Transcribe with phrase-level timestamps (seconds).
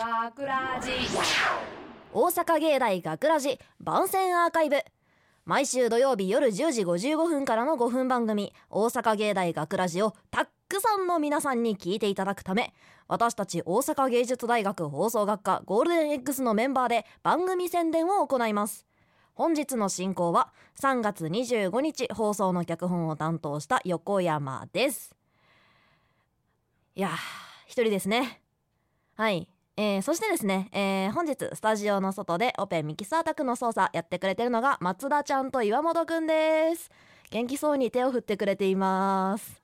[0.00, 0.92] 学ラジ
[2.10, 4.78] 大阪芸大学ラジ番宣アーカイブ。
[5.44, 12.72] 毎週土曜日夜10時55分からの5分番組「大阪芸大学ラジをたっくさんの皆さんに聞いていただくため
[13.08, 18.86] 私たち大阪芸術大学放送学科ゴールデン X のメンバーで番組宣伝を行います。
[19.34, 25.14] 本日の進行は3月25日放送の脚本を担当した横山です。
[26.94, 27.12] いやー
[27.66, 28.40] 一人ですね。
[29.14, 29.46] はい。
[29.82, 36.90] えー、そしてですね、えー、本日スタジオの外でオペミキサー宅の操作やってくれてるのが松田ちゃんと岩本くんです。
[37.30, 39.62] 元気そうに手を振ってくれています。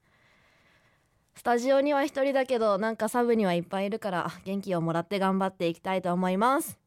[1.34, 6.78] スタジオには一人だけどなんかサブにはいっぱいいるから元気をもらって頑張っていきたいと思います。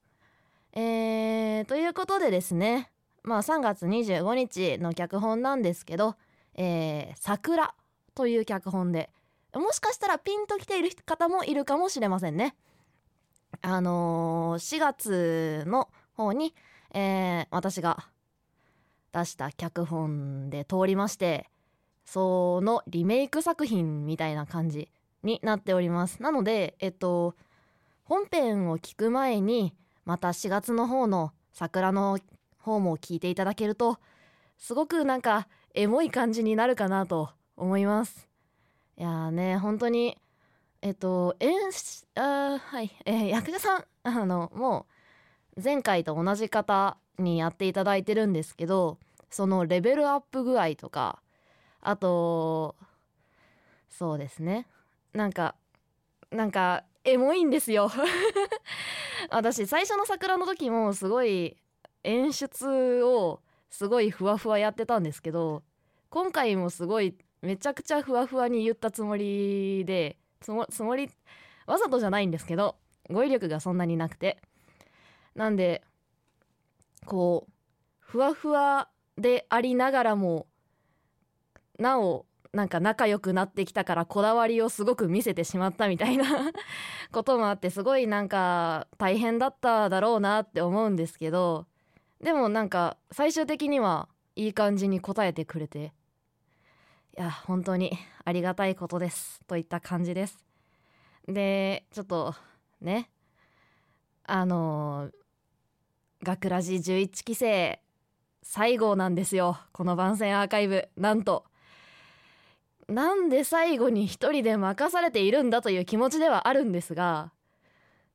[0.74, 2.90] えー、ということでですね
[3.22, 6.16] まあ3月25日の脚本なんですけど
[6.58, 7.76] 「えー、桜」
[8.16, 9.12] という脚本で
[9.54, 12.56] もしかしたらピンときている方もいるかもしれませんね。
[13.62, 16.54] あのー、4月の方に、
[16.94, 18.08] えー、私が
[19.14, 21.50] 出した脚本で通りまして
[22.06, 24.90] そのリメイク作品みたいな感じ
[25.24, 26.22] になっております。
[26.22, 27.36] なのでえっと
[28.04, 32.18] 本編を聞く前にまた4月の方の桜の
[32.58, 34.00] 方も聞いていただけると
[34.58, 38.28] すごくなんかエモい感じになるかなと思います。
[38.98, 40.18] いやーね本当に
[40.82, 41.54] えっと演
[42.16, 44.88] あはい、えー、役者さんあのも
[45.58, 48.98] う前回と同じ方にやっていただいてるんですけど
[49.30, 51.22] そのレベルアップ具合とか
[51.82, 52.76] あと
[53.90, 54.68] そうですね。
[55.14, 55.56] なんか
[56.32, 57.92] なんかエモいんですよ。
[59.30, 61.58] 私最初の桜の時もすごい
[62.04, 65.64] 演出をすごいふわふわやってたんですけど
[66.10, 71.10] 今回もすごいめちゃくちゃふわふわに言ったつもりでつもつもり
[71.66, 72.76] わざとじゃないんですけど
[73.10, 74.42] 語彙力がそんなになくて。
[75.36, 75.84] なんで
[77.06, 77.52] こう
[78.00, 80.48] ふわふわでありながらも
[81.78, 86.26] なおなんか仲良くなってきたからこだわりをすごく見せてしまったみたいな
[87.14, 91.68] こともあってすごいなんか大変だっただろうなって思うんですけど
[92.20, 95.94] でもなんか最終的にはいい感じに答えてくれて
[97.18, 100.38] いや本当にありがたいことですといった感じです。
[101.28, 102.36] でちょっと
[102.82, 103.10] ね
[104.24, 105.10] あの
[106.24, 107.82] 学ラジ11期生
[108.42, 109.58] 最後なんですよ。
[109.72, 110.88] この番宣アーカイブ。
[110.96, 111.46] なんと
[112.90, 117.32] なんで最後に一人で任されているんだという気持ちではあるんですが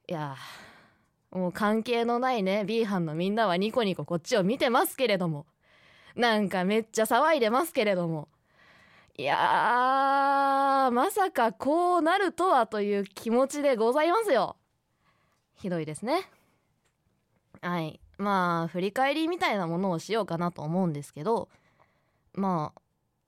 [0.09, 0.37] いや
[1.31, 5.47] もう関係のないね B 班のみんなはニコニコこっちを見てますけれども
[6.16, 8.28] なんかめっちゃ騒いでますけれども
[9.17, 14.57] いやまさかこうなるとはという気持ちでございますよ。
[15.55, 16.29] ひどいですね。
[17.61, 18.01] はい。
[18.19, 21.49] まあ振り返りみたいなものをしようかなと思うんですけど
[22.35, 22.81] まあ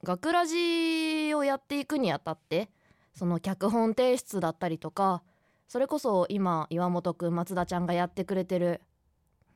[0.03, 2.69] 学ラジをやっていくにあたって
[3.15, 5.23] その脚本提出だったりとか
[5.69, 8.81] それこそ今岩本くん松田ちゃんがやってくれてる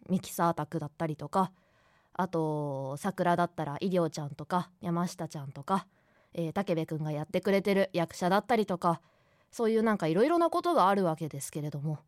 [0.08, 1.52] ミキサー宅だったりとか
[2.14, 5.86] あと桜だったら医療ちゃんとか山下ちゃんとか、
[6.34, 9.00] えー、武部くんがやってくれてる役者だったりとか
[9.50, 11.98] そういうなんかいろいろなことがあるわけですけれども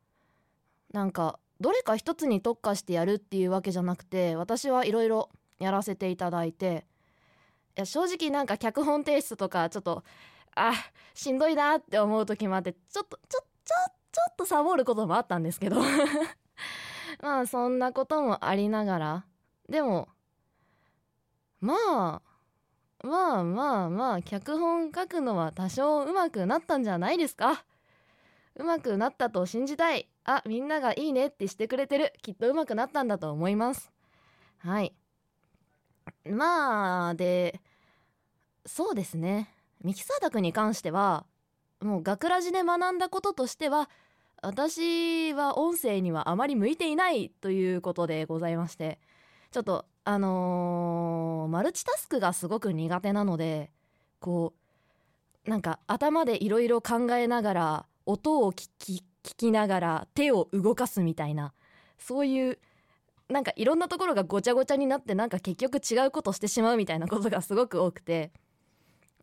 [0.93, 6.84] なんかどれか一つに特化してやるっていうわけじゃなくて私はいろいろやらせていただいて
[7.77, 10.05] いや正直なんか脚本提出とかちょっと
[10.55, 10.72] あ
[11.15, 13.75] しんどいなって思う時もあってちょっとちょちょ
[14.12, 15.81] ちょっとサボることもあったんですけど
[17.22, 19.27] まあそんなこともありながら
[19.69, 20.09] でも
[21.61, 22.22] まあ
[23.02, 27.64] まあまあまあ脚本書くのは多少上手くなったんじゃないですか。
[28.56, 30.08] 上手くなったと信じたい。
[30.24, 32.12] あみんながいいねってしてくれてる。
[32.22, 33.90] きっと上手くなったんだと思います。
[34.58, 34.94] はい。
[36.24, 37.60] まあで
[38.64, 39.52] そうですね。
[39.82, 41.26] ミキサー宅に関しては
[41.80, 43.90] もう学ラジで学んだこととしては
[44.40, 49.00] 私は音声にはあまり向いていないということでございまして
[49.50, 53.70] ちょっとあのー、マルチタスクがすごく苦手なので
[54.20, 54.52] こ
[55.46, 61.52] うなんか頭でいろいろ考えながら音を聞き聞きながら手を動かすみたいな
[61.99, 62.58] そういう
[63.28, 68.32] なんかいろんなところがごちゃごちゃになってなんか結局違うことしてしまうみたいなことがすごく多くて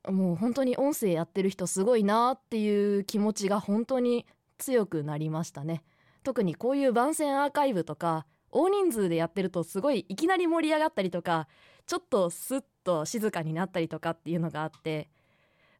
[0.08, 4.26] もう本当に音声やってる人すごいなっていう気持ちが本当に
[4.58, 5.84] 強くなりましたね。
[6.24, 11.48] 特にこういう番宣アーカイブとか大人数でやってるとすごいいきなり盛り上がったりとか
[11.86, 15.10] ちょっとスッと静かになったりとかっていうのがあって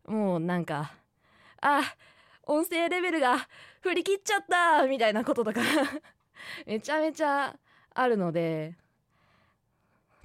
[0.08, 0.94] もうなんか
[1.62, 1.82] あ
[2.44, 3.48] 音声レベルが
[3.82, 5.62] 振り切っちゃったみたいなこととか
[6.66, 7.56] めちゃめちゃ
[7.94, 8.76] あるので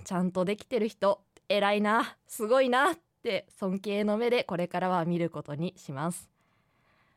[0.05, 6.31] ちゃんとできてる人偉いなすごいなって尊敬の目でこれからは見ることにします。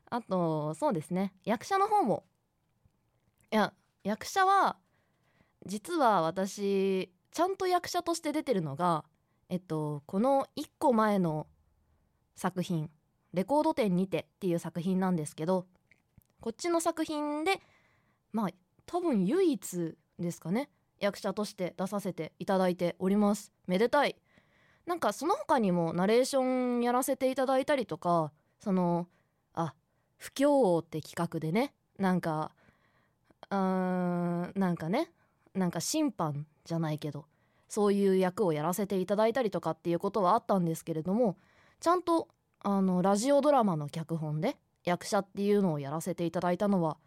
[0.10, 2.24] あとそうですね役者の方も。
[3.52, 4.78] いや役者は
[5.68, 9.06] 実は私ちゃんと役者として出てるのが
[9.50, 11.48] えっとこの1個前の
[12.36, 12.90] 作品
[13.34, 15.68] 「レコード店にて」っていう作品なんですけど
[16.40, 17.62] こっちの作品で
[18.32, 18.50] まあ
[18.86, 20.70] 多分唯一ですかね
[21.00, 23.52] 役者として出させていただいております。
[23.68, 24.16] めでたい。
[24.86, 29.08] なんかその他にもナレーションやらせていただいたりとかその
[29.54, 29.74] あ
[30.18, 32.56] 不協王って企画でねなんか
[33.50, 35.12] うーんなんかね
[35.58, 37.26] なんか審判じゃないけど
[37.68, 41.38] そういう役をやらせていただいたりとかっていうことはあったんですけれども
[41.80, 42.28] ちゃんと
[42.62, 46.98] あのラジオドラマの脚本で役者っていうのをやらせていただいたのは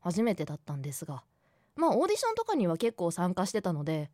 [0.00, 1.22] 初めてだったんですが
[1.76, 4.10] まあオーディションとかには結構参加してたので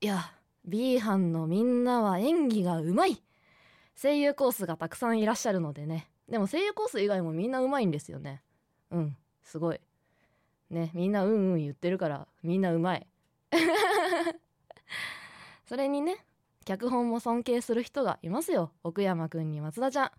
[0.00, 0.32] いや
[0.64, 3.22] B 班のみんなは演技がうまい
[4.00, 6.08] 声優コースがたくさんいらっしゃるのでね。
[6.28, 8.42] でも声優コース以外もみんなうまいんですよね。
[8.90, 9.80] うんすごい。
[10.70, 13.06] ねみんなうんうん言ってるからみんなうまい。
[15.66, 16.24] それにね
[16.64, 18.72] 脚本も尊敬する人がいますよ。
[18.82, 20.10] 奥山くんに松田ちゃん。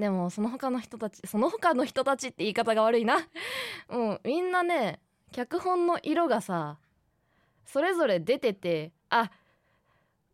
[0.00, 3.18] でもその他の人たちその他の人たちって言い方が悪いな。
[3.88, 5.00] もうみんなね
[5.32, 6.78] 脚本の色がさ
[7.66, 9.30] それぞれ出ててあ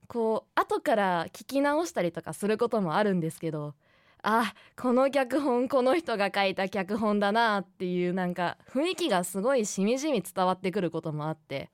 [0.07, 3.75] こう後から聞き直したりとかすることもあるんですけど
[4.23, 11.71] あこの脚本この人が書いた脚本だなっていうなんか雰囲気がすごいしみじみ伝わってくることもあって。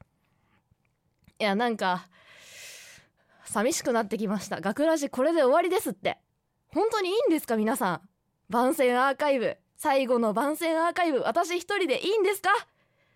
[1.39, 2.09] いやなんか
[3.45, 4.61] 寂しくなってきました。
[4.61, 6.19] 学ラジこれで終わりですって。
[6.69, 8.01] 本当にいいんですか皆さん。
[8.49, 9.57] 番宣アーカイブ。
[9.77, 11.21] 最後の番宣アーカイブ。
[11.21, 12.51] 私一人でいいんですか？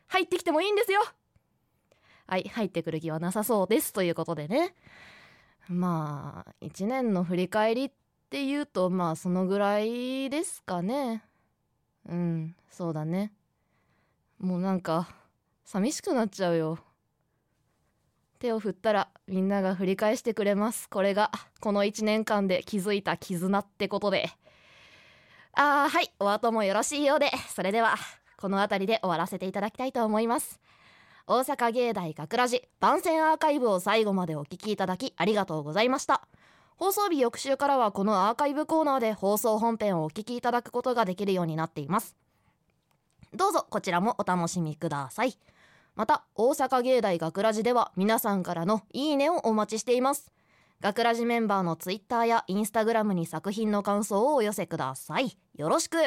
[0.09, 1.01] 入ってきてもいいんですよ。
[2.27, 4.75] はい入ってくる気はなさそうですということでね。
[5.69, 7.91] まあ1年の振り返りっ
[8.31, 11.25] ていうとまあそのぐらいですかね。
[12.07, 13.33] うんそうだね。
[14.39, 15.09] もうなんか
[15.65, 16.79] 寂しくなっちゃうよ。
[18.39, 20.89] 手を振ったらみんなが振り返してくれます。
[20.89, 21.31] これが
[21.61, 24.31] この1年間で築いた絆ってことで。
[25.55, 27.31] あーはいお後もよろしいようで。
[27.55, 27.97] それでは
[28.37, 30.61] この辺りで終わらせていただきたいと思います。
[31.27, 36.27] 大阪芸大学ラジ番宣アーカイブを最後までお聞きいただきありがとうございました。
[36.77, 42.17] 放送日翌週からはこのアーカイブコーナーで放送本編をお聞きいただくことができるようになっています。
[43.35, 45.37] どうぞこちらもお楽しみください。
[45.99, 50.31] また大阪芸大学ラジでは皆さんからのいいねをお待ちしています。
[50.81, 55.37] 学ラジメンバーのツイッターやインスタグラムに作品の感想をお寄せください。
[55.57, 55.99] よろしく。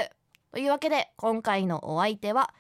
[0.53, 2.53] というわけで今回のお相手は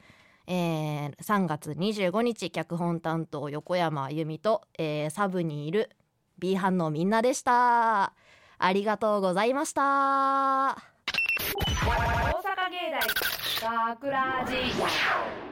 [0.45, 5.89] えー、3月25日脚本担当横山由美と、えー、サブにいる
[6.37, 8.11] B 班のみんなでした。
[8.57, 9.81] ありがとうございました。
[9.81, 9.87] 大
[10.67, 10.75] 阪
[12.69, 12.91] 芸
[13.61, 15.50] 大学ラジ。